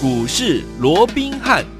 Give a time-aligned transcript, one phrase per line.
[0.00, 1.77] 股市罗宾汉。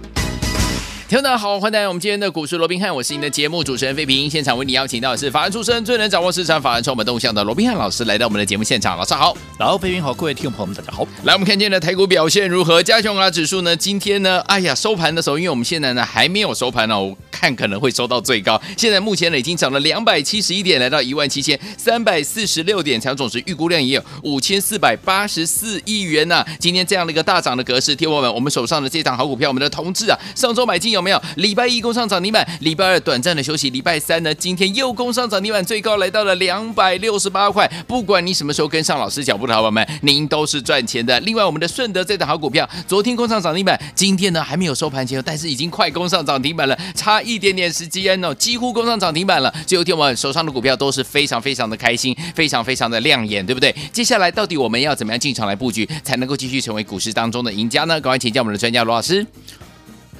[1.08, 4.28] 听众好，欢迎来到我们今天的股市罗宾汉，我是您的节目主持人费平。
[4.28, 8.94] 现场为你邀请到的是法案出身、最能掌握市场法案筹码动向的罗宾汉老师，来到我们的节目现场。
[8.94, 11.08] 老师好，然后费平好，各位听众朋友们大家好。
[11.24, 12.82] 来，我们看见的台股表现如何？
[12.82, 13.74] 加权指数呢？
[13.74, 14.40] 今天呢？
[14.40, 18.60] 哎呀，收盘的时候，因为我们现在呢还没有收盘呢，我看可能会收到最高。
[18.76, 31.20] 现在目前呢已经涨了两百七十一点，来到一万七千三百四十六点，强总值预估量也有五千四百八十四亿元呐、今天这样的一个大涨的格式，听我们，我们手上的这档好股票，我们的同志啊，上周买进有有没有？
[31.36, 31.78] 礼拜一。
[31.80, 37.66] 攻上涨停板，礼拜二短暂的休息，礼拜三呢，今天又攻上涨停板，最高来到了两百六十八块。
[37.86, 41.18] 不管你什么时候跟上老师脚步的好朋友们，您都是赚钱的。
[41.20, 49.54] 另外，我们的顺德这档好股票，昨天攻上涨停板，今天呢还没有收盘前，但是已经快攻上涨停板了，差一点点时间哦，几乎攻上涨停板了。
[49.64, 53.74] 最后天我们手上的股票都是非常非常的开心，非常非常的亮眼，对不对？
[53.92, 58.00] 接下来到底我们要怎么样进场来布局，才能够继续成为股市当中的赢家呢？
[58.00, 59.24] 赶快请教我们的专家罗老师。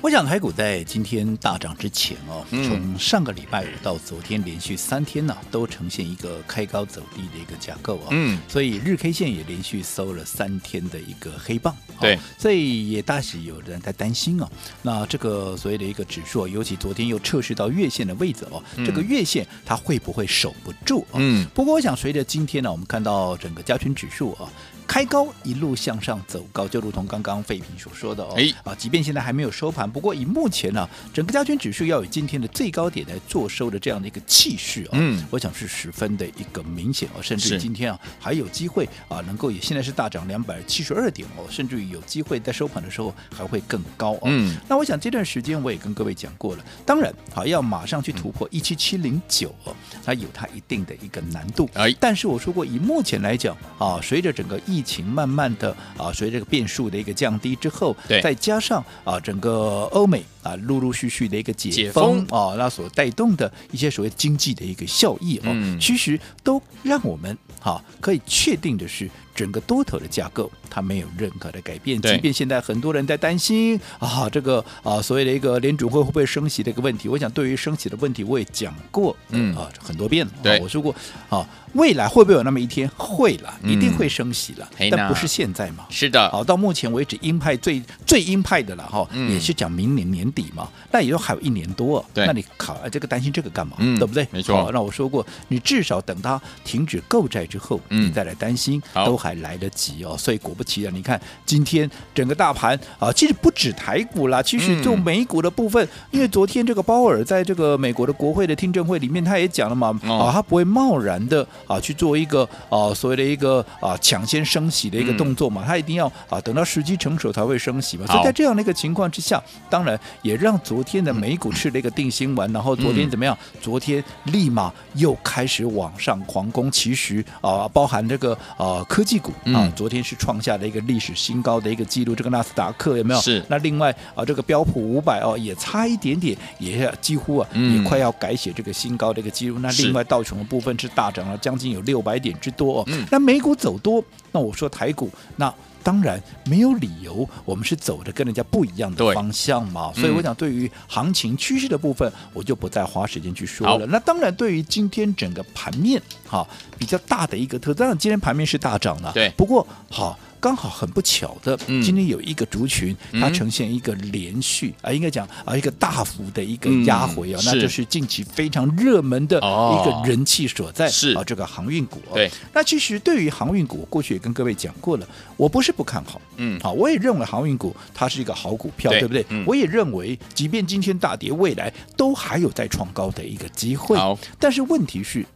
[0.01, 8.07] 我想台股在今天大涨之前哦，从上个礼拜五到昨天连续三天呢、啊，都呈现一个开高走低的一个架构啊。
[8.11, 11.77] 嗯，所以日 K 线也连续收了三天的一个黑棒。
[12.01, 14.49] 对，所以也大是有人在担心哦。
[14.83, 21.05] 那这个所谓的一个指数，尤其昨天又测试到月线的位置哦，这个月线它会不会守不住？
[21.15, 24.49] 嗯，不过我想随着今天呢，我们看到整个加权指数啊。
[24.89, 72.01] 开高一路向上走高，就如同刚刚费平所说的哦，啊，即便现在还没有收盘，不过以目前呢、啊，整个加权指数要有今天的最高点来做收的这样的一个气势哦，嗯，我想是十分的一个明显哦，甚至今天啊还有机会啊，能够也现在是大涨两百七十二点哦，甚至于有机会在收盘的时候还会更高哦，嗯，那我想这段时间我也跟各位讲过了，当然啊要马上去突破一七七零九哦，它有它一定的一个难度，哎，但是我说过以目前来讲啊，随着整个疫疫情慢慢的啊，随着这个变数的一个降低之后，对，再加上啊，整个欧美啊，陆陆续续的一个解封啊，那所带动的一些所谓经济的一个效益哦，嗯、其实都让我们哈、啊、可以确定的是，整个多头的架构它没有任何的改变。
[72.03, 80.93] 即便现在很多人在担心啊，这个啊所谓的一个联储会会不会升息的一个问题，我想对于升息的问题我也讲过，嗯啊很多遍了，我说过
[81.29, 81.47] 啊。
[81.75, 82.91] 未来会不会有那么一天？
[82.97, 85.85] 会了，一定会升息了，嗯、但不是现在嘛？
[85.91, 86.31] 是的。
[86.31, 90.67] 好，到目前为止，鹰派最最鹰派的了哈，嗯、也是讲明年年底嘛。
[90.91, 93.77] 那也就还有一年多，对那你考这个担心这个干嘛？
[93.81, 94.27] 嗯、对不对？
[94.31, 94.71] 没错。
[94.73, 100.17] 那我说过，你至少等它停止购债之后，嗯、你再来担心，都还来得及哦。
[100.19, 111.47] 所以果不其然，你看今天整个大盘啊，其实不止台股啦，其实就美股的部分，嗯、因为昨天这个鲍尔在这个美国的国会的听证会里面，他也讲了嘛，哦、啊，他不会贸然的。
[111.67, 118.07] 啊，去做一个啊，所谓的一个啊抢先升息的一个动作嘛，他一定要啊等到时机成熟才会升息嘛。
[118.07, 123.37] 所以在这样的一个情况之下，当然也让昨天的美股吃了一个定心丸，然后昨天怎么样？
[123.61, 132.15] 昨天立马又开始往上狂攻，其实啊，包含这个啊科技股啊，昨天是创下了一个历史新高的一个记录。
[132.15, 133.21] 这个纳斯达克有没有？
[133.21, 133.45] 是。
[133.49, 139.59] 那另外啊，这个标普五百哦，也差一点点，也几乎啊，也快要改写这个新高的一个记录。
[139.59, 144.03] 那另外道琼的部分是大涨了将近有六百点之多哦，嗯、那美股走多，
[144.33, 145.53] 那我说台股，那
[145.83, 149.93] 当然没有理由，我们是走的跟人家不一样的方向嘛。
[149.95, 153.87] 所以我想，对于行情趋势的部分，我就不再花时间去说了。
[153.87, 156.47] 那当然，对于今天整个盘面哈
[156.79, 159.31] 比较大的一个特，当然今天盘面是大涨的，对。
[159.37, 160.19] 不过好。
[160.41, 171.13] 刚好很不巧的，今天有一个族群，嗯、它呈现一个连续啊，应该讲啊，一个大幅的一个压回啊，嗯、那就是近期非常热门的一个人气所在，是。
[171.13, 172.01] 啊，这个航运股。
[172.15, 175.07] 对，那其实对于航运股，我过去也跟各位讲过了，
[175.37, 179.27] 我不是不看好，嗯，好，我也认为航运股它是一个好股票，对，对不对？
[179.31, 183.97] 嗯、我也认为，即便今天大跌，未来都还有再创高的一个机会。
[183.97, 185.27] 好，但是问题是，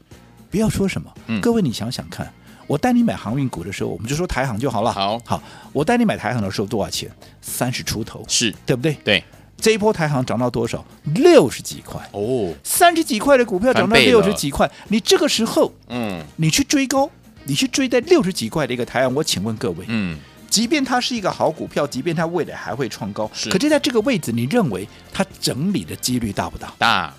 [0.51, 2.33] 不要说什么，嗯、各位你想想看。
[2.72, 4.91] 我带你买航运股的时候，我们就说台航就好了。
[4.91, 5.42] 好，好，
[5.74, 7.07] 我带你买台航的时候多少钱？
[7.42, 8.95] 三十出头，是对不对？
[9.04, 9.22] 对，
[9.59, 10.83] 这一波台航涨到多少？
[11.16, 17.10] 六十几块哦，三十几块的股票涨到六十几块，你这个时候，嗯，你去追高，
[17.45, 26.72] 你去追在六十几块的一个台航，我请问各位，嗯，即便它是一个好股票，即便它未来还会创高，是，可是在这个位置，你认为它整理的几率大不大？
[26.78, 27.15] 大，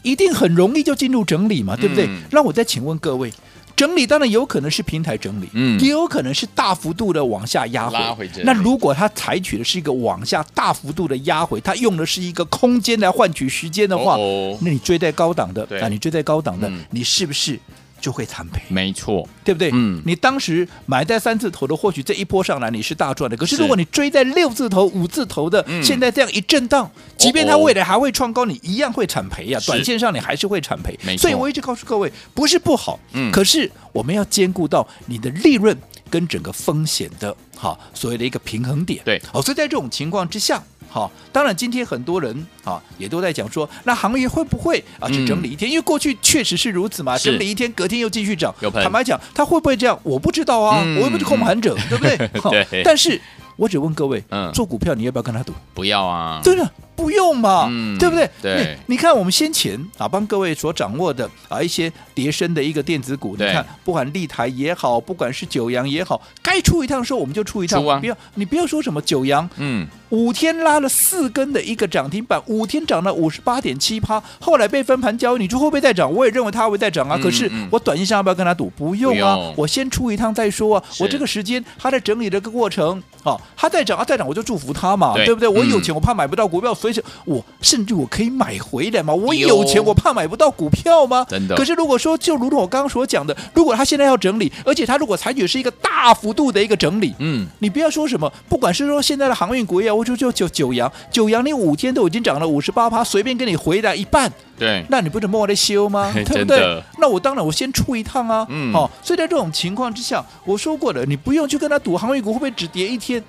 [0.00, 2.08] 一定很容易就进入整理嘛，对不对？
[2.30, 3.30] 那我再请问各位。
[3.74, 7.94] 整理当然有可能是平台整理，嗯，也有可能是大幅度的往下压回。
[7.94, 14.58] 拉回那如果它采取的是一个往下大幅度的压回，它用的是一个空间来换取时间的话，哦哦。
[14.60, 15.80] 那你追在高档的，对。
[15.80, 17.58] 啊，你追在高档的，嗯、你是不是
[18.02, 19.70] 就会惨赔，没错，对不对？
[19.72, 23.36] 嗯，你当时买在三字头的，或许这一波上来你是大赚的。
[23.36, 29.60] 可是如果你追在六字头、五字头的，嗯、现在这样一震荡，即便它未来还会创高，你一样会惨赔呀。
[29.64, 30.98] 短线上你还是会惨赔。
[31.04, 31.22] 没错。
[31.22, 35.74] 所以我一直告诉各位，不是不好，嗯，可是我们要兼顾到你的利润
[36.10, 39.00] 跟整个风险的，好，所谓的一个平衡点。
[39.04, 40.60] 对，哦，所以在这种情况之下。
[40.92, 45.70] 好，当然今天很多人啊也都在讲说，那行业会不会啊去整理一天？
[45.70, 48.54] 嗯、因为过去确实是如此嘛，整理一天，隔天又继续涨。
[48.74, 49.98] 坦白讲，它会不会这样？
[50.02, 52.62] 我不知道啊，嗯、我又不是控盘者，嗯、对不对？
[52.70, 52.82] 对。
[52.84, 53.18] 但是
[53.56, 55.54] 我只问各位，嗯，做股票你要不要跟他赌？
[55.72, 56.70] 不要啊，对的。
[56.94, 58.30] 不用嘛，嗯、对不对？
[58.40, 76.12] 对，你看我们先前啊，帮各位所掌握的啊一些叠升的一个电子股，你看，不管立台也好，不管是九阳也好，该出一趟的时候我们就出一趟，啊、不要你不要说什么九阳，嗯，五天拉了四根的一个涨停板，五天涨了五十八点七趴，后来被分盘交易，你说会不会再涨？
[76.12, 77.16] 我也认为它会再涨啊。
[77.18, 78.70] 嗯、可是我短线上要不要跟他赌？
[78.76, 80.84] 不用啊，用我先出一趟再说啊。
[81.00, 85.48] 我这个时间他在整理这个过程，好、啊，他再涨啊再涨，我就祝福他嘛，对，对不对？
[85.48, 86.94] 我有钱，我怕买不到股票，所以
[87.24, 87.42] 我。
[87.62, 89.14] 甚至我可以买回来嘛？
[89.14, 91.24] 我有钱，我怕买不到股票吗？
[91.30, 91.54] 真的。
[91.54, 106.10] 可是如果说，就如同我刚刚所讲的，如果他现在要整理，而且他如果采取是一个大幅度的一个整理，嗯，你不要说什么，不管是说现在的航运股也好，我就就就九阳，九阳你五天都已经涨了五十八趴，随便给你回来一半，对，那你不是默默的修吗？
[106.26, 106.82] 对不对？
[106.98, 113.22] 那我当然我先出一趟啊，嗯，好，所以在这种情况之下，我说过了，你不用去跟他赌航运股会不会只跌一天。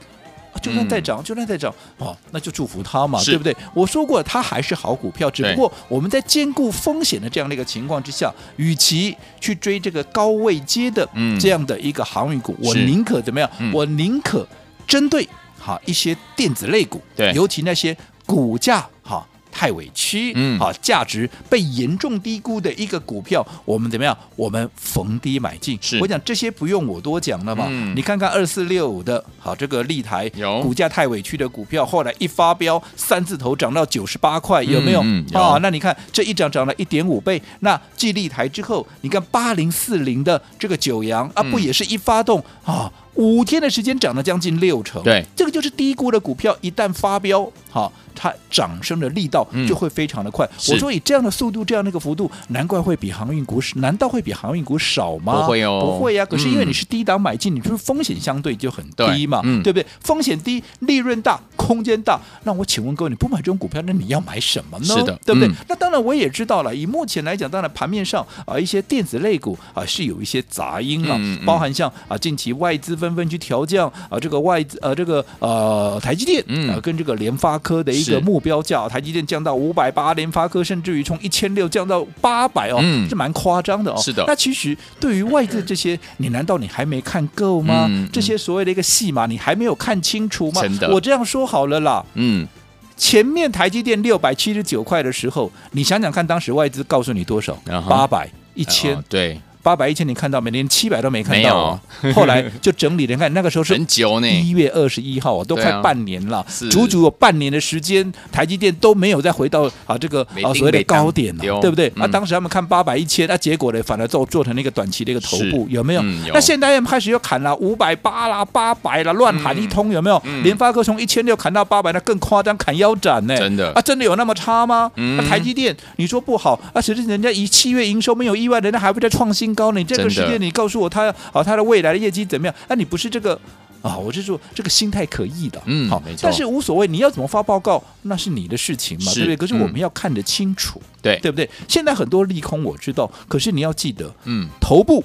[0.62, 3.56] 就算再涨，就算再涨，哦，那就祝福他嘛，对不对？
[3.74, 11.08] 我说过，它还是好股票，只不过我们在兼顾风险的这样的一个情况之下，与其去追这个高位接的
[11.40, 13.50] 这样的一个航运股，嗯、我宁可怎么样？
[13.58, 14.48] 嗯、我宁可
[14.86, 15.28] 针对
[15.63, 17.95] 好一些电子类股，对，尤其那些
[18.25, 19.25] 股价哈。
[19.56, 24.18] 太委屈，嗯，好，价值被严重低估的一个股票，我们怎么样？
[24.36, 25.77] 我们逢低买进。
[25.80, 27.68] 是我讲这些不用我多讲了嘛。
[27.69, 35.01] 嗯、你看看二四六五的，好，这个立台有股价太委屈的股票，后来一发飙，三字头涨到九十八块，有没有？
[35.04, 37.39] 嗯、有啊，那你看这一涨涨了一点五倍。
[37.59, 45.01] 那继立台之后，你看八零四零的这个九阳啊，不也是一发动啊，五天的时间涨了将近六成。
[45.04, 47.92] 对，这个就是低估的股票，一旦发飙，好。
[48.15, 50.45] 它涨升的力道就会非常的快。
[50.45, 53.74] 嗯、我说以这样的速度，这样的一个幅度，难怪会比航运股少？
[53.80, 55.42] 难道会比航运股少吗？
[55.42, 56.25] 不会哦，不会呀、啊。
[56.27, 59.86] 可是因为你是低档买进，嗯、你就是风险相对就很低嘛，对，嗯、对不对？
[60.01, 62.21] 风险低，利润大，空间大。
[62.44, 64.86] 那我请问各位，你不买这种股票，那你要买什么呢？
[64.86, 65.50] 是的，对不对？
[65.50, 66.74] 嗯、那当然我也知道了。
[66.75, 78.88] 以目前来讲，当然盘面上啊，一些电子类股啊是有一些杂音了，嗯、包含像啊近期外资纷纷去调降啊这个外资啊这个呃台积电、嗯、啊跟这个联发科的一个目标价。
[78.88, 83.98] 台积电降到五百八，联发科甚至于从一千六降到八百哦，嗯，是蛮夸张的哦。
[83.98, 87.88] 是的，那其实对于外资这些，你难道你还没看够吗？
[87.90, 90.62] 嗯、这些所谓的一个戏码，你还没有看清楚吗？
[90.62, 92.48] 真的，我这样说好了啦，嗯，
[92.96, 97.58] 前面台积电六百七十九块的时候，你想想看，当时外资告诉你多少？
[97.90, 99.40] 八百、一千，对。
[99.63, 100.51] 八百一千，你看到没？
[100.51, 101.81] 连七百都没看到啊！
[102.13, 111.92] 后来就整理了，你看那个时候是很久呢，一月二十一号都快半年了，足足有半年的时间，台积电都没有再回到啊这个啊所谓的高点了，对不对？
[111.98, 116.04] 啊，当时他们看八百一千，那结果呢，反而做做成那个短期的一个头部，有没有？
[116.31, 120.21] 那现在又开始又砍了五百八啦、八百啦，乱喊一通，有没有？
[120.44, 123.35] 联发科从一千六砍到八百，那更夸张，砍腰斩呢？
[123.38, 124.92] 真的啊，真的有那么差吗？
[124.95, 129.53] 那台积电你说不好啊，实际人家以七月营收没有意外，人家还会再创新。
[129.56, 132.56] 高，你这个时间你告诉我他啊，他的未来的业绩怎么样？
[132.68, 133.40] 那、啊、你不是这个
[133.81, 133.98] 啊？
[133.98, 136.19] 我是说这个心态可以的，嗯，好，没错。
[136.24, 139.36] 但是无所谓，你要怎么发报告，那是你的事情嘛，对不对？
[139.38, 141.50] 可是我们要看得清楚，对、嗯、对不对？
[141.68, 145.04] 现在很多利空我知道，可是你要记得，嗯，头部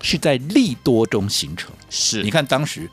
[0.00, 2.88] 是在利多中形成，是你看当时。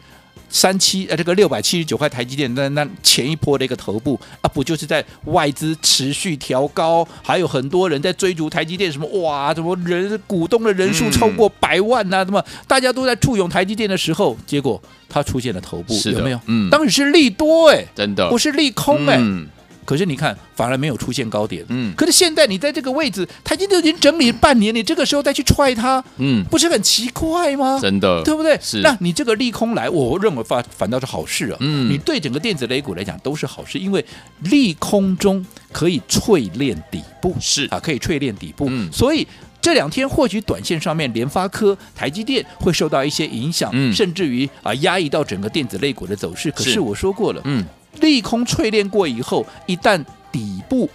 [0.49, 16.39] 三七呃，这个六百七十九块台积电，那那前一波的一个头部啊，不就是在外资持续调高，还有很多人在追逐台积电，什么哇，什么人股东的人数超过百万呐、啊，什么、嗯、大家都在簇拥台积电的时候，结果它出现了头部，的有没有？
[16.47, 19.19] 嗯，当时是利多哎、欸，真的不是利空哎、欸。
[19.21, 19.47] 嗯
[19.89, 21.65] 可是你看，反而没有出现高点。
[21.69, 27.79] 嗯，可是现在你在这个位置，台积电已经整理半年，你这个时候再去踹它，嗯，不是很奇怪吗？
[27.81, 28.55] 真的，对不对？
[28.61, 28.81] 是。
[28.81, 31.57] 那你这个利空来，我认为反反倒是好事啊。
[31.61, 34.05] 嗯，你对整个电子类股来讲都是好事，因为
[34.41, 38.67] 利空中可以淬炼底部，是啊，可以淬炼底部。
[38.69, 39.27] 嗯，所以
[39.59, 46.51] 这两天或许短线上面，联发科、台积电会受到一些影响，嗯，甚至于啊压抑到整个电子类股的走势。
[46.51, 47.65] 可是我说过了，嗯。
[48.01, 50.89] 利空淬炼过以后，一旦底部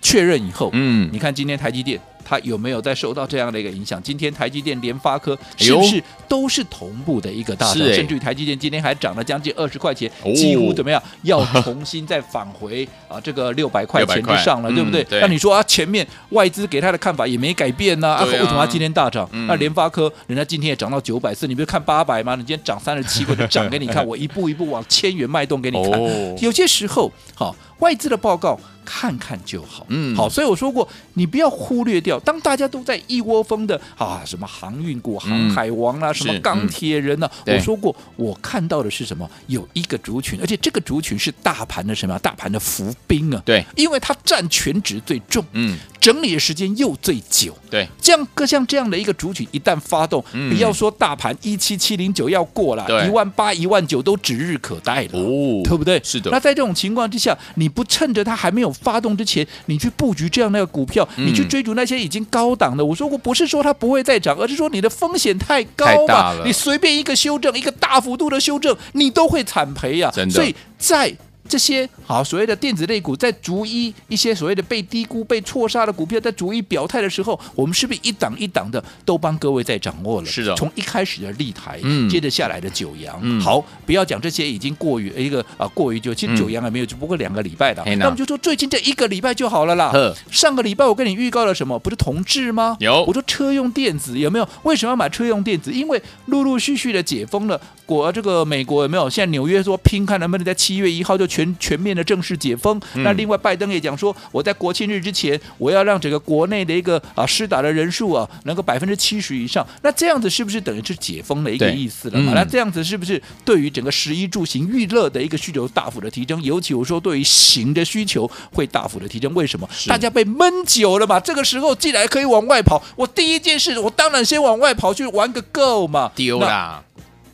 [0.00, 4.02] 确认以后，嗯，你看今天台积电它有没有在受到这样的一个影响？
[4.02, 7.76] 今天台积电、联发科是不是都是同步的一个大涨？
[7.94, 11.02] 甚至于台积电今天还涨了将近二十块钱，几乎怎么样？
[11.22, 15.20] 要重新再返回啊这个六百块钱之上了，对不对？
[15.20, 19.28] 那你说啊，前面外资给他的看法也没改变呢，啊，为什么他今天大涨？
[19.46, 22.34] 那联发科人家今天也涨到九百四，你不是看八百吗？
[22.34, 26.00] 你今天涨三十七块，就涨给你看， 我一步一步往千元脉动给你看。
[26.40, 28.58] 有些时候，好，外资的报告。
[28.84, 32.18] 看看就好，嗯，好，所以我说过，你不要忽略掉。
[32.18, 37.32] 当大家都在一窝蜂的啊，什么航运股、航海王啊，嗯、什么钢铁人呢、啊？
[37.46, 39.30] 嗯、我说过，我看到的是什么？
[39.46, 42.18] 有一个族群，而且这个族群是大盘的什么？
[42.18, 45.78] 大盘的伏兵啊，对，因为它占全值最重，嗯。
[46.02, 56.00] 整理的时间又最久，对，这样各像这样的一个族群一旦发动，嗯、不要说大盘一七七零九要过了，一万八一万九都指日可待了，哦，对不对？
[56.02, 56.28] 是的。
[56.32, 70.14] 那在这种情况之下，你不趁着它还没有发动之前，你去布局这样那个股票，嗯、你去追逐那些已经高档的，我说过不是说它不会再涨，而是说你的风险太高了，你随便一个修正，一个大幅度的修正，你都会惨赔呀、啊。
[70.14, 70.34] 真的。
[70.34, 71.12] 所以在
[71.52, 80.26] 这些好所谓的电子类股，在逐一一些所谓的被低估、被错杀的股票，在逐一表态的时候，我们是不是一档一档的都帮各位在掌握了？
[80.26, 89.92] 是的，从一开始的立台，嗯，接着下来的九阳，嗯，好，不要讲这些已经过于一个啊，过于久其实九阳还没有，只不过两个礼拜的，那我们就说最近这一个礼拜就好了啦。
[90.30, 91.78] 上个礼拜我跟你预告了什么？
[91.78, 92.78] 不是同志吗？
[92.80, 94.48] 有，我说车用电子有没有？
[94.62, 95.70] 为什么要买车用电子？
[95.70, 99.10] 因为陆陆续续的解封了，国这个美国有没有？
[99.10, 101.41] 现在纽约说拼看能不能在七月一号就全。
[101.42, 112.32] 全全面的正式解封，嗯、那另外拜登也讲说，我在国庆日之前，我要让整个国内的一个啊施打的人数啊能够百分之七十以上，那这样子是不是等于是解封的一个意思了嘛？
[112.32, 116.40] 嗯、那这样子是不是对于整个十一住行娱乐的一个需求大幅的提升？
[116.42, 119.68] 尤其我说对于行的需求会大幅的提升，为什么？
[119.86, 121.18] 大家被闷久了嘛？
[121.18, 126.82] 这个时候既然可以往外跑，我第一件事我当然先往外跑去玩个够嘛，丢啦。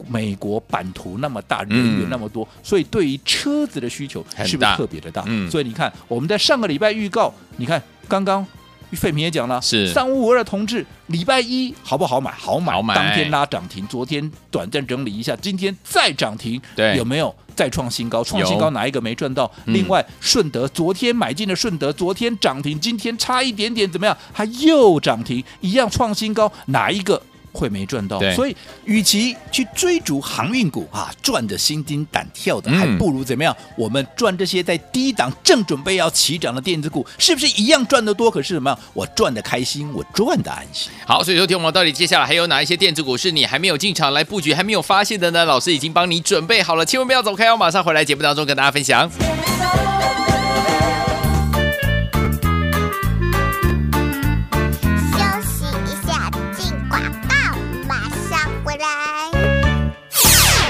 [0.06, 5.24] 美国版图那么大，人员那么多，嗯、所以对于车子的需求是不是特别的大？
[5.26, 8.46] 嗯、所以你看，我们在上个礼拜预告，你看刚刚
[8.92, 12.30] 费平也讲了，是三五五二的同志，礼拜一好不好买？
[12.30, 18.24] 好买，好买当天拉涨停，昨天短暂整理一下，今天再涨停，对，有没有再创新高？
[18.24, 19.44] 创新高哪一个没赚到？
[19.66, 24.16] 有另外，顺德昨天买进的顺德，昨天涨停，今天差一点点怎么样？
[24.32, 27.20] 它又涨停，一样创新高，哪一个？
[27.58, 33.52] 会没赚到，所以与其去追逐航运股啊，赚得心惊胆跳的，还不如怎么样？
[33.58, 38.30] 嗯、我们赚这些在低档正准备要起涨的电子股，是不是一样赚得多？
[38.30, 38.78] 可是什么样？
[38.94, 40.92] 我赚的开心，我赚的安心。
[41.04, 45.44] 好，所以说听我们到底接下来还有哪一些电子股是你还没有进场来布局，还没有发现的呢？
[45.44, 49.10] 老师已经帮你准备好了，千万不要走开哦，马上回来节目当中跟大家分享。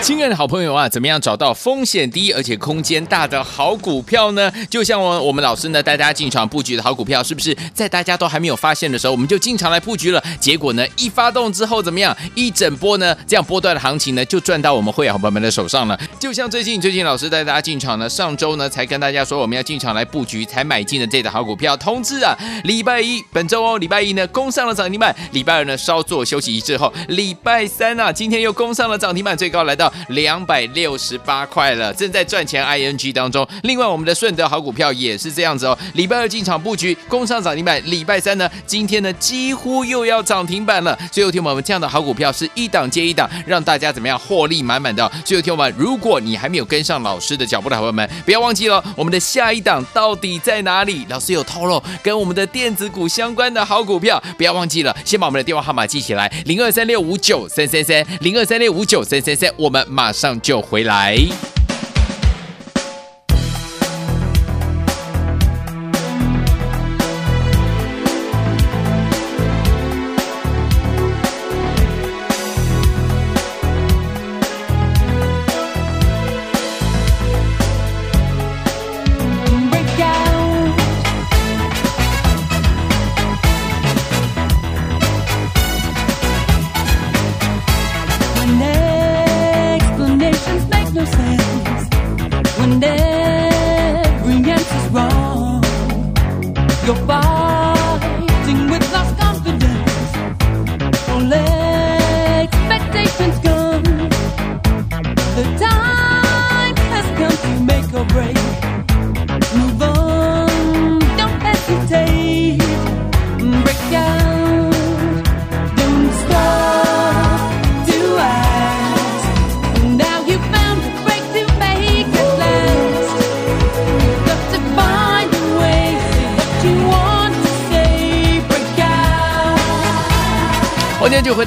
[0.09, 4.51] 亲爱的好朋友啊，怎么样找到风险低而且空间大的好股票呢？
[4.71, 10.25] 就像我我们老师呢带大家进场布局的好股票，是不是在大家都还没有发现的时候，我们就进场来布局了？
[10.41, 12.17] 结果呢，一发动之后怎么样？
[12.35, 16.01] 一整波呢，这样波段的行情呢，就赚到我们会员好朋友们的手上了。
[16.19, 22.35] 就像最近最近老师带大家进场呢，上周呢才跟大家说我们要进场来布局，才买进的这档好股票，通知啊，
[22.65, 29.93] 礼拜一本周哦，礼拜一呢攻上了涨停板，礼拜二呢稍作休息一之后，礼拜三啊今天又攻上了涨停板，最高来到。
[30.09, 33.47] 两百六十八块了，正在赚钱 ING 当中。
[33.63, 35.79] 另外，我们的顺德好股票也是这样子哦。
[35.95, 37.81] 礼拜二进场布局，攻上涨停板。
[37.87, 40.99] 礼拜三呢，今天呢几乎又要涨停板了。
[41.11, 45.11] 最后，听我们这样的好股票是一档接一档，让大家怎么样获利满满的。
[45.25, 51.07] 最后，听我们，如果你还没有跟上老师的脚步的朋友们，不要忘记了我们的下一档到底在哪里？
[51.09, 59.51] 老师有透露跟我们的电子股相关的好股票，不要忘记了，先把我们的电话号码记起来：零二三六五九三三三，零二三六五九三三三。
[59.57, 61.17] 我们马上就回来。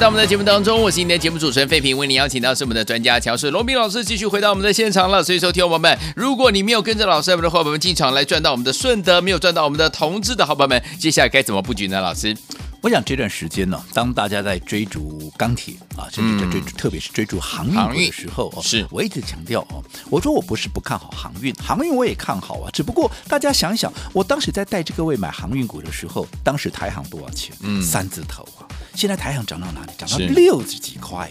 [0.02, 5.22] 到我们的节目当中，我是今天的节目主持人费平，为您邀请到是我们的专家乔氏罗斌老师，继续回到我们的现场了。
[5.22, 12.00] 所以说，听友们，如果你没有跟着老师的伙伴们进场来赚到我们的顺德，没有赚到我们的同志的好朋友们，接下来该怎么布局呢？
[12.00, 12.36] 老师？
[12.80, 19.80] 我想这段时间呢，当大家在追逐钢铁啊，甚至在追逐，嗯、特别是追逐航运的时候，是我一直强调哦，
[20.10, 27.54] 我说我不是不看好航运，航运我也看好啊，只不过大家想想，我当时在带这个位买航运股的时候，当时台航多少钱？
[27.60, 28.61] 嗯，三字头啊。
[28.94, 29.92] 现在台航涨到哪里？
[29.96, 31.28] 涨到六十几块。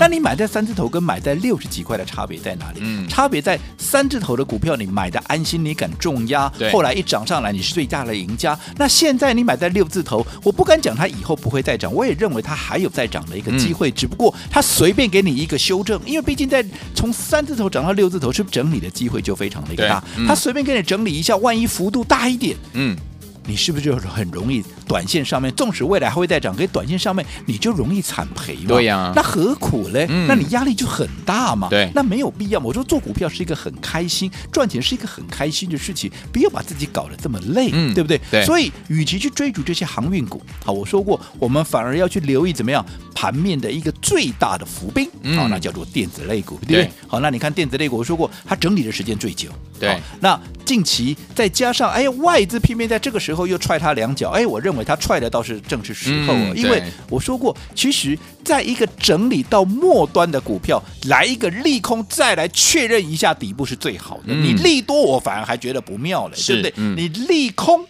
[0.00, 2.80] 那你买在三字头跟买在六十几块的差别在哪里？
[2.82, 8.58] 嗯，差别在三字头的股票，你买的安心，你敢重压，后来一涨上来，你是最大的赢家。
[8.76, 13.90] 那现在你买在六字头，我不敢讲它以后不会再涨，我也认为它还有再涨的一个机会。
[13.90, 20.02] 只不过它随便给你一个修正，因为毕竟在从三字头涨到六字头，是不是整理的机会就非常的一个大？
[20.26, 22.96] 它随便给你整理一下，万一幅度大一点，嗯。
[23.46, 28.68] 你是不是就很容易短线上面，纵使未来还会再涨，可短线上面你就容易惨赔嘛？
[28.68, 30.06] 对呀、啊，那何苦嘞？
[30.08, 31.68] 嗯、那你压力就很大嘛？
[31.68, 32.60] 对，那没有必要。
[32.60, 38.20] 我说做股票是一个很开心，赚钱是一个很开心的事情，不要把自己搞得这么累，嗯、对不对？
[38.30, 38.44] 对。
[38.44, 42.84] 所以，与其去追逐这些航运股，好，我说过，我们反而要去留意怎么样
[43.14, 46.84] 盘面的一个最大的伏兵，好，那叫做电子类股，对不对？
[46.84, 49.50] 对好，那你看电子类股，我说过它整理的时间最久，
[49.84, 50.00] 对。
[50.20, 64.28] 那近期再加上，哎呀，外资偏偏在这个时候又踹他两脚，哎，我认为他踹的倒是正是时候啊，嗯、因为我说过，其实在一个整理到末端的股票，来一个利空，再来确认一下底部是最好的。
[64.28, 66.72] 嗯、你利多，我反而还觉得不妙了，是对不对？
[66.76, 67.86] 嗯、你利空。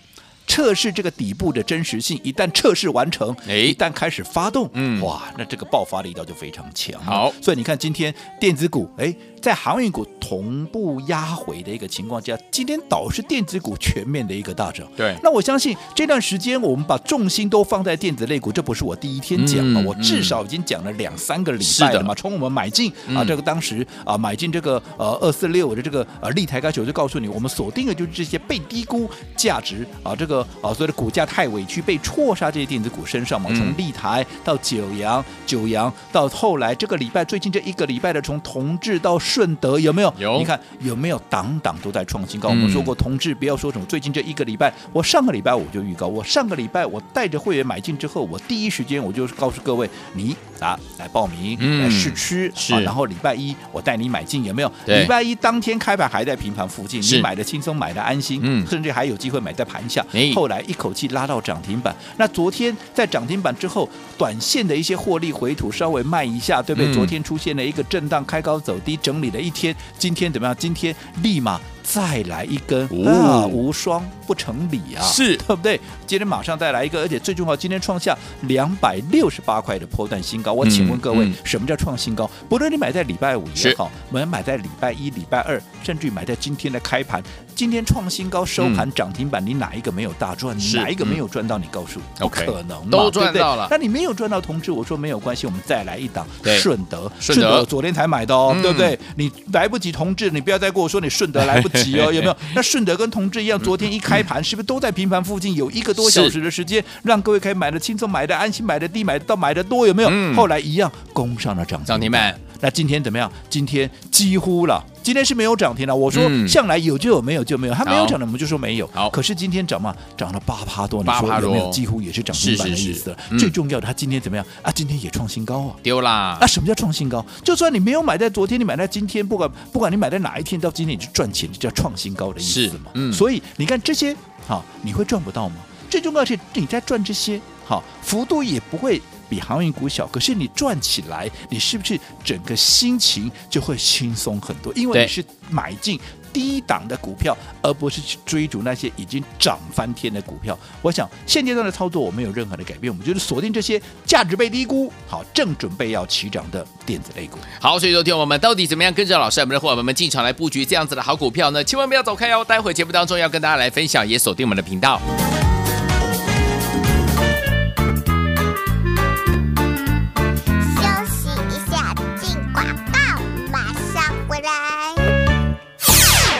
[0.47, 7.03] 测试这个底部的真实性，一旦测试完成，哎，一旦开始发动，嗯，哇，那这个爆发力道就非常强。
[7.03, 9.13] 好，所以你看今天电子股，哎，
[9.45, 14.89] 在航运股同步压回的一个情况下，今天倒是电子股全面的一个大涨。
[14.97, 22.15] 对，那我相信这段时间我们把重心都放在电子类股，这不是我第一天讲了，嗯、我至少已经讲了两三个礼拜了嘛。
[22.15, 30.41] 从我们买进啊，这个当时啊买进这个呃二四六的这个呃立台开始，我就告诉你，我们锁定的就是这些被低估价值啊这个。
[30.63, 40.15] 啊，所谓的股价太委屈，被错杀这些电子股身上嘛，从立台到九阳，九阳到后来这个礼拜，最近这一个礼拜的，从同志到顺德，有没有？
[40.17, 40.39] 有。
[40.39, 41.21] 你看有没有？
[41.29, 42.51] 档档都在创新高。
[42.51, 52.79] 嗯、我们说过，同志不要说什么，最近这一个礼拜，我上个礼拜我就预告，我上个礼拜我带着会员买进之后，我第一时间我就告诉各位，你啊来报名、嗯、来试吃，是、啊。
[52.79, 54.71] 然后礼拜一我带你买进，有没有？
[54.87, 60.07] 礼拜一当天开盘还在平盘附近，你买的轻松，买的安心，嗯，甚至还有机会买在盘下。
[60.33, 66.91] 后来一口气拉到涨停板，那昨天在涨停板之后，短线的一些获利回吐稍微慢一下，对不对？
[66.91, 70.57] 嗯、昨天出现了一个震荡，开高走低，整理了一天，今天怎么样？
[70.59, 71.61] 今天立马。
[71.85, 75.79] 再来一根啊，无双不成理啊，是对不对？
[76.07, 80.53] 今天马上再来一个，而且最重要，今天创下两百六十八块的波段新高。
[80.55, 82.29] 我请问各位，什么叫创新高？
[82.49, 87.23] 不论你买在礼拜五也好，我们买在礼拜一、礼拜二，甚至于买在今天的开盘，
[87.55, 90.59] 今天创新高收盘涨停板，你哪一个没有大赚？
[90.59, 91.59] 你哪一个没有赚到？
[91.59, 93.69] 你告诉我，不可能都赚到了。
[93.71, 96.27] 那你没有赚到，同志，我说没有关系，我们再来一档
[96.59, 98.99] 顺德，顺德昨天才买的哦，对不对？
[99.17, 101.74] 你来不及，同志，你不要再跟我说你顺德 来不及。
[101.83, 102.37] 急哦，有没有？
[102.55, 105.55] 那顺德跟同志一样，昨天一开盘，是不是都在平盘附近？
[105.55, 110.09] 有一个多小时的时间，让各位可以买的轻松，买的安心，买的低，买的到，买的多，有没有？
[110.11, 112.39] 嗯、后来一样攻上了涨停板。
[112.61, 113.31] 那今天怎么样？
[113.49, 114.83] 今天几乎了。
[115.03, 115.95] 今天是没有涨停了。
[115.95, 117.75] 我说向来有就有，没有就没有。
[117.75, 118.89] 它没有涨的，我们就说没有。
[118.95, 121.03] 好，可是今天涨嘛，涨了八趴多。
[121.03, 121.71] 你说有没有？
[121.71, 123.19] 几乎也是涨停板的意思了。
[123.39, 124.73] 最重要的，它今天怎么样啊？
[124.73, 125.77] 今天也创新高啊！
[125.83, 126.39] 丢啦！
[126.41, 127.25] 那什么叫创新高？
[127.43, 132.91] 就算你没有买在昨天，你买在今天，不管不管你买在哪一天，到今天你就赚钱，就叫创新高的意思嘛。
[132.95, 133.13] 嗯。
[133.13, 135.57] 所以你看这些，好，你会赚不到吗？
[135.91, 139.03] 最重要的是你在赚这些，好，幅度也不会。
[139.29, 144.73] 比航运股小，可是你赚起来，你是不是整个心情就会轻松很多？
[144.75, 145.99] 因为你是买进
[146.33, 150.59] 低档的股票，而不是去追逐那些已经涨翻天的股票。
[150.83, 157.39] 我想现阶段的操作我没有任何的改变，我们就是锁定这些价值被低估、好正准备要起涨的电子类股。
[157.61, 161.63] 好，所以说听我们到底怎么样跟着老师我们的伙伴们进场来布局这样子的好股票呢？
[161.63, 162.45] 千万不要走开哦！
[162.45, 165.01] 待会节目当中要跟大家来分享，也锁定我们的频道。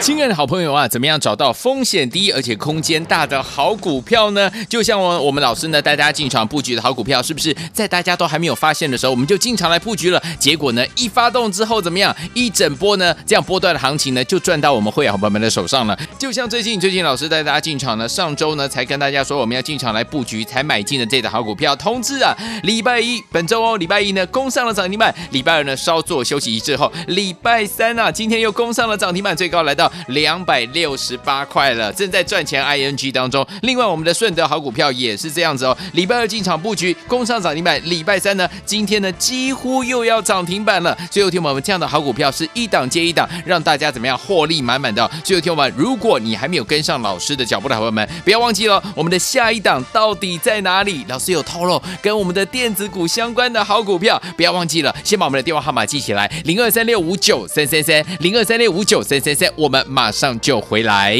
[0.05, 4.51] 亲爱的好朋友啊，怎么样找到风险低而且空间大的好股票呢？
[4.69, 10.21] 就像我我们老师呢带大家进场布局的好股票，是不是在大家都还没有发现的时候，我们就进场来布局了？
[10.37, 12.15] 结果呢，一发动之后怎么样？
[12.35, 15.97] 一整波呢，这样波段的行情呢，就赚到我们会员朋友们的手上了。
[16.19, 29.91] 就像最近最近老师带大家进场呢，上周呢才跟大家说我们要进场来布局，才买进的这档好股票，通知啊，礼拜一本周哦，礼拜一呢攻上了涨停板，礼拜二呢稍作休息一之后，礼拜三啊今天又攻上了涨停板，最高来到。
[30.07, 33.45] 两百六十八块了，正在赚钱 ING 当中。
[33.61, 35.77] 另外，我们的顺德好股票也是这样子哦。
[35.93, 37.79] 礼拜二进场布局，攻上涨停板。
[37.85, 40.97] 礼拜三呢，今天呢几乎又要涨停板了。
[41.09, 45.09] 最后听我们这样的好股票是一档接一档，让大家怎么样获利满满的。
[45.23, 51.05] 最后听我们，如果你还没有跟上老师的脚步的朋友们，不要忘记了我们的下一档到底在哪里？
[51.07, 59.49] 老师有透露跟我们的电子股相关的好股票，不要忘记了，先把我们的电话号码记起来：零二三六五九三三三，零二三六五九三三三。
[59.55, 59.84] 我们。
[59.87, 61.17] 马上就回来。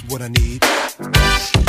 [0.00, 1.59] 回到我们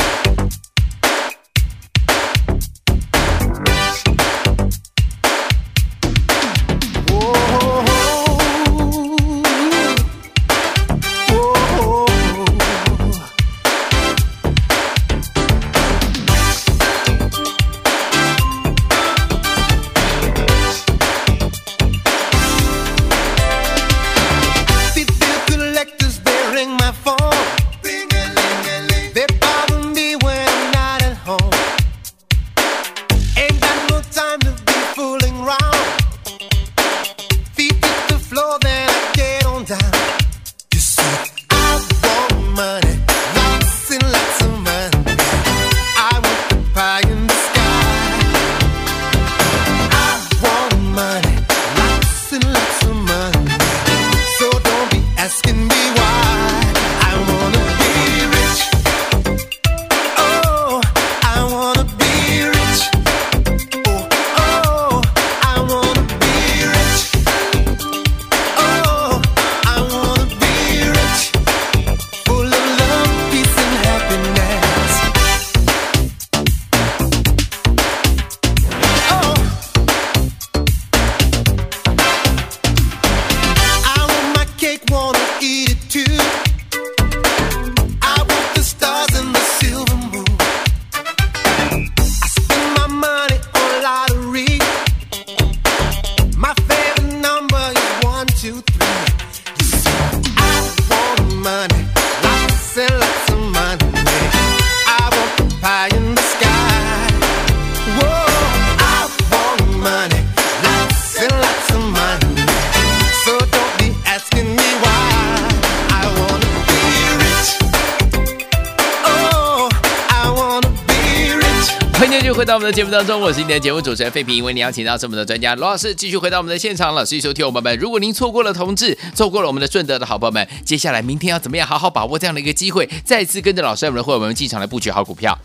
[122.72, 127.06] 节目当中，我是今天的节目主持人费平，为你邀请到这么多专家罗老师，继续回到我们的现场了。
[127.06, 135.38] 所以收听我们们，如果您错过了同志，错过了我们的顺德的好朋友们，接下来明天要怎么样好好把握这样的一个机会，再次跟着老师我们的会我们进场来布局好股票？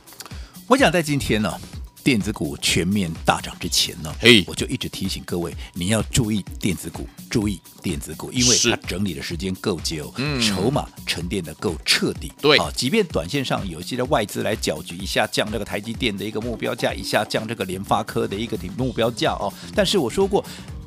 [0.69, 1.53] 我想在今天呢。
[2.07, 4.15] 电子股全面大涨之前呢
[4.47, 12.57] 我就一直提醒各位，你要注意电子股，注意电子股，因为它整理的时间够久，嗯，筹码沉淀的够彻底，对。
[12.59, 20.45] 啊，即便短线上有一些的外资来搅局，一下降这个台积电的一个目标价，一下降这个联发科的一个目标价哦，但是我说过。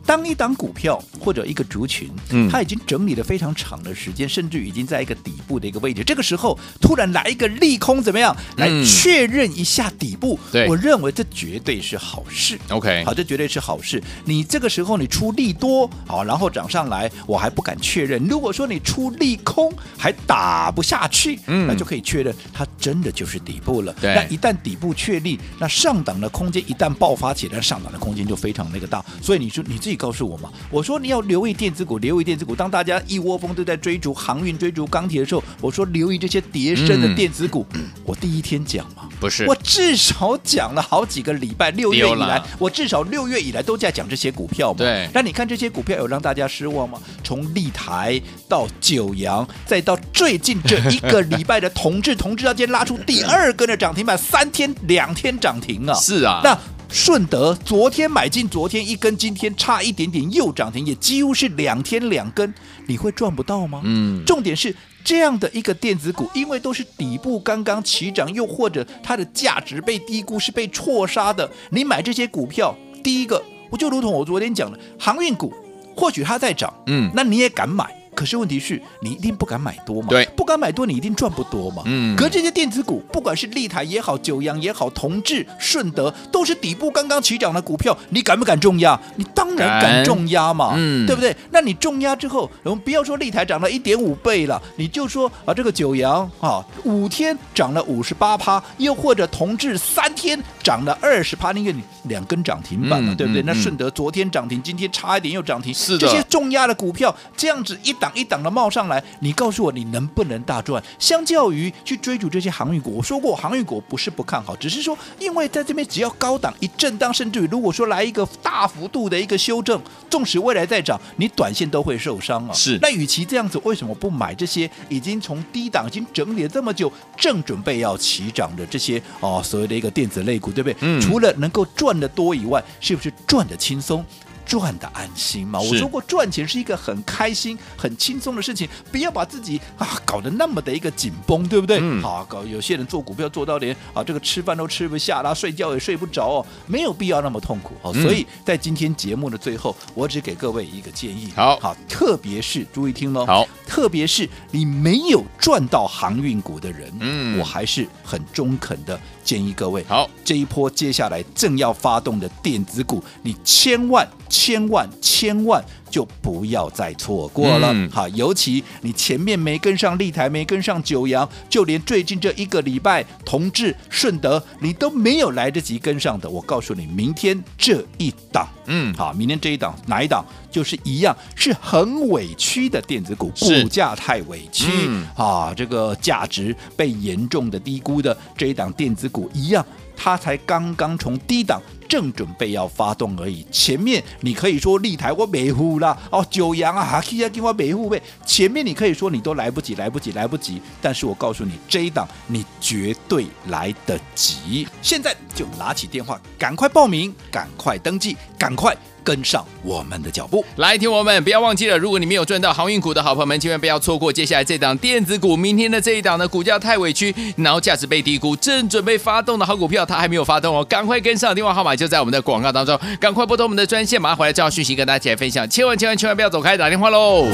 [0.10, 10.40] 当一档股票或者一个族群，嗯，它已经整理了非常长的时间，甚至已经在一个底部的一个位置，这个时候突然来一个利空，怎么样来确认一下底部？
[10.52, 12.58] 对，我认为这绝对是好事。
[12.70, 14.02] OK，好，这绝对是好事。
[14.26, 18.20] 你这个时候你出利多，好，然后涨上来，我还不敢确认。
[18.28, 23.94] 如果说你出利空还打不下去，嗯，那就可以确认它真的就是底部了。
[24.02, 29.06] 对，那一旦底部确立，那上档的空间一旦爆发起来，上档的空间就非常那个大。
[29.22, 29.99] 所以你说你自己。
[30.00, 32.56] 告诉我嘛，我说你要留意电子股，留意电子股。
[32.56, 37.66] 当大家一窝蜂都在追逐航运、追逐钢铁的时候，我说留意这些跌升的电子股。
[37.74, 44.78] 嗯、我第一天讲嘛，不是，我至少讲了好几个礼拜，六月以来，我至少六月以来都在讲这些股票嘛。
[44.78, 46.98] 对，那你看这些股票有让大家失望吗？
[47.22, 55.94] 从立台到九阳，再到最近这一个礼拜的同志，同致到今天拉出第二根的涨停板，三天两天涨停啊！
[56.00, 56.58] 是啊，那。
[56.92, 62.52] 顺德昨天买进，昨天一根，今天差一点点又涨停，也几乎是两天两根，
[62.88, 63.82] 你会赚不到吗？
[63.84, 72.76] 嗯，重点是这样的一个电子股，因为都是底部刚刚起涨，又或者它的价值被低估，是被错杀的，你买这些股票。
[73.04, 75.54] 第一个，我就如同我昨天讲的，航运股
[75.96, 77.99] 或许它在涨，嗯，那你也敢买。
[78.20, 80.10] 可是问题是你一定不敢买多嘛？
[80.10, 81.84] 对，不敢买多，你一定赚不多嘛。
[81.86, 82.14] 嗯。
[82.18, 89.00] 可是这些电子股，不管是立台也好，九阳也好，同致、顺德，都是底部刚刚起涨的股票，你敢不敢重压？
[89.16, 91.34] 你当然敢重压嘛，嗯，对不对？
[91.52, 103.42] 那你重压之后，我们不要说立台涨了一点五倍了，你就说啊，这个九阳啊，五天涨了五十八趴，又或者同致三天涨了二十趴，那个你两根涨停板嘛，嗯、对不对？
[103.42, 106.06] 嗯、那顺德昨天涨停，今天差一点又涨停，是的。
[106.06, 108.20] 这些重压的股票，这样子一档。
[108.20, 110.84] 一档的冒上来，你告诉我你能不能大赚？
[110.98, 122.54] 相较于去追逐这些航运股，我说过航运股不是不看好，只是说因为在这边只要高档一震荡，甚至于如果说来一个大幅度的一个修正，纵使未来再涨，你短线都会受伤啊。
[122.54, 130.76] 是，那与其这样子，为什么不买这些已经从低档已经整理了这么久，正准备要起涨的这些哦所谓的一个电子类股，对不对？
[130.82, 131.00] 嗯。
[131.00, 134.04] 除了能够赚得多以外，是不是赚得轻松？
[134.50, 135.60] 赚的安心嘛？
[135.60, 141.78] 我说过，赚钱是一个很开心、很轻松的事情，不要把自己啊搞得那么的一个紧绷，对不对？
[141.80, 142.02] 嗯。
[142.02, 147.76] 好，搞有些人做股票做到连啊这个吃饭都吃不下啦，睡觉也睡不着哦，没有必要那么痛苦。
[147.84, 151.32] 好，所以在今天节目的最后，我只给各位一个建议。
[151.36, 153.28] 好，好，特别是注意听喽。
[153.28, 159.86] 好，特别是你没有赚到航运股的人，嗯，我还是很中肯的建议各位。
[159.88, 164.10] 好，这一波接下来正要发动的电子股，你千万。
[164.30, 176.30] 千万千万就不要再错过了，嗯、好，尤其你前面没跟上立台，没跟上九阳，就连最近这一个礼拜同志、顺德，你都没有来得及跟上的。
[176.30, 189.66] 我告诉你，明天这一档，嗯，好，明天这一档哪一档，就是一样是很委屈的电子股，股价太委屈，嗯、啊，这个价值被严重的低估的这一档电子股一样。
[190.02, 198.02] 他才刚刚从低档正准备要发动而已，前面你可以说立台我没护啦哦，九阳啊哈，其他地方没护呗。
[198.26, 200.62] 前面你可以说你都来不及，来不及，来不及。
[200.82, 204.66] 但是我告诉你，这一档你绝对来得及。
[204.82, 208.74] 现在就拿起电话，赶快报名，赶快登记，赶快。
[209.04, 215.36] 跟上我们的脚步，来听我们，不要忘记了，如果你没有赚到航运股的好朋友们，千万不要错过接下来这档电子股。
[215.36, 227.26] 明天的这一档呢，股价太委屈，然后价值被低估，正准备发动的好股票，它还没有发动哦，赶快跟上，电话号码就在我们的广告当中，赶快拨通我们的专线，马上回来这条讯息跟大家一起来分享，千万千万千万不要走开，打电话喽。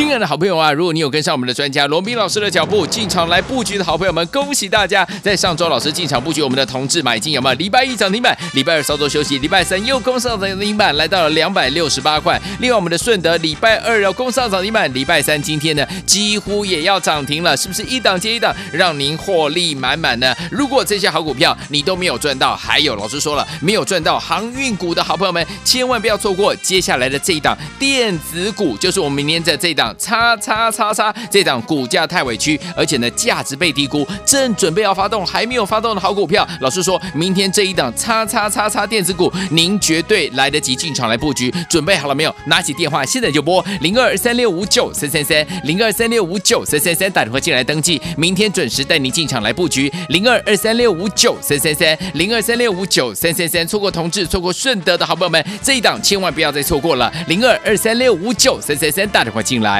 [0.00, 5.06] 亲爱的好朋友啊，如果你有跟上我们的专家罗宾老师的脚步进场来布局的好朋友们，恭喜大家！
[5.22, 7.54] 在上周老师进场布局我们的同致买进有没有？
[7.56, 12.40] 礼拜一涨停板，礼拜二稍作休息，礼拜三又攻上涨停板，来到了两百六十八块。
[12.60, 20.34] 另外我们的顺德礼拜二要攻上涨停板，礼拜三今天呢几乎也要涨停了，是不是一档接一档，让您获利满满呢？
[20.50, 29.89] 如果这些好股票你都没有赚到，还有老师说了没有赚到航运股的好朋友们，千万不要错过接下来的这一档电子股，就是我们明天在这一档。
[29.98, 42.34] 叉叉叉叉，这档股价太委屈，而且呢价值被低估，正准备要发动还没有发动的好股票，老师说明天这一档叉叉叉叉电子股，您绝对来得及进场来布局，准备好了没有？
[42.46, 59.79] 拿起电话现在就拨零二三六五九三三三零二三六五九三三三打电话进来登记，明天准时带您进场来布局零二二三六五九三三三零二三六五九三三三，错过同志错过顺德的好朋友们，这一档千万不要再错过了零二二三六五九三三三打电话进来。